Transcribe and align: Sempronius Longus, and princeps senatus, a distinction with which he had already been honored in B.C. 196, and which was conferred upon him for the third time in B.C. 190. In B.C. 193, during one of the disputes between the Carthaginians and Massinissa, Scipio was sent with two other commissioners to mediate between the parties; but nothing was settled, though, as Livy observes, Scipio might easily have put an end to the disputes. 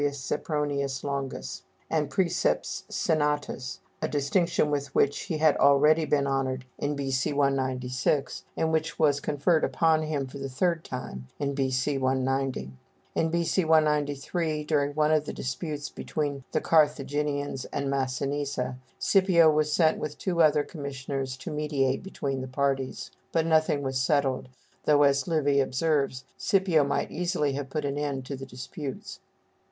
Sempronius 0.13 1.03
Longus, 1.03 1.61
and 1.87 2.09
princeps 2.09 2.85
senatus, 2.89 3.81
a 4.01 4.07
distinction 4.07 4.71
with 4.71 4.95
which 4.95 5.19
he 5.25 5.37
had 5.37 5.55
already 5.57 6.05
been 6.05 6.25
honored 6.25 6.65
in 6.79 6.95
B.C. 6.95 7.31
196, 7.33 8.43
and 8.57 8.71
which 8.71 8.97
was 8.97 9.19
conferred 9.19 9.63
upon 9.63 10.01
him 10.01 10.25
for 10.25 10.39
the 10.39 10.49
third 10.49 10.83
time 10.83 11.27
in 11.37 11.53
B.C. 11.53 11.99
190. 11.99 12.71
In 13.13 13.29
B.C. 13.29 13.63
193, 13.63 14.63
during 14.63 14.93
one 14.95 15.11
of 15.11 15.25
the 15.25 15.33
disputes 15.33 15.89
between 15.89 16.43
the 16.51 16.61
Carthaginians 16.61 17.65
and 17.65 17.87
Massinissa, 17.87 18.79
Scipio 18.97 19.51
was 19.51 19.71
sent 19.71 19.99
with 19.99 20.17
two 20.17 20.41
other 20.41 20.63
commissioners 20.63 21.37
to 21.37 21.51
mediate 21.51 22.01
between 22.01 22.41
the 22.41 22.47
parties; 22.47 23.11
but 23.31 23.45
nothing 23.45 23.83
was 23.83 24.01
settled, 24.01 24.49
though, 24.85 25.03
as 25.03 25.27
Livy 25.27 25.59
observes, 25.59 26.23
Scipio 26.39 26.83
might 26.83 27.11
easily 27.11 27.53
have 27.53 27.69
put 27.69 27.85
an 27.85 27.99
end 27.99 28.25
to 28.25 28.35
the 28.35 28.47
disputes. 28.47 29.19